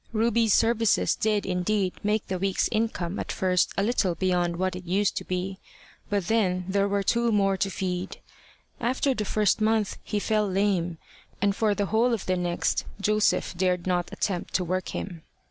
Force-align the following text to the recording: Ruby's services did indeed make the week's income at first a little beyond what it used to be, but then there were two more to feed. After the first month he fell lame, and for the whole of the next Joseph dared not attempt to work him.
Ruby's 0.13 0.51
services 0.51 1.13
did 1.13 1.45
indeed 1.45 1.93
make 2.01 2.25
the 2.25 2.39
week's 2.39 2.67
income 2.71 3.19
at 3.19 3.31
first 3.31 3.71
a 3.77 3.83
little 3.83 4.15
beyond 4.15 4.57
what 4.57 4.75
it 4.75 4.83
used 4.83 5.15
to 5.15 5.23
be, 5.23 5.59
but 6.09 6.25
then 6.25 6.65
there 6.67 6.87
were 6.87 7.03
two 7.03 7.31
more 7.31 7.55
to 7.57 7.69
feed. 7.69 8.17
After 8.79 9.13
the 9.13 9.25
first 9.25 9.61
month 9.61 9.99
he 10.03 10.17
fell 10.19 10.47
lame, 10.49 10.97
and 11.39 11.55
for 11.55 11.75
the 11.75 11.85
whole 11.85 12.13
of 12.15 12.25
the 12.25 12.35
next 12.35 12.83
Joseph 12.99 13.55
dared 13.55 13.85
not 13.85 14.11
attempt 14.11 14.55
to 14.55 14.63
work 14.63 14.89
him. 14.89 15.21